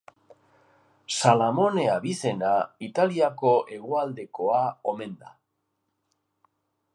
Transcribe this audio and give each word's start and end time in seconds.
Salamone 1.17 1.83
abizena 1.95 2.53
Italiako 2.87 3.53
hegoaldekoa 3.77 4.63
omen 4.95 5.15
da. 5.27 5.37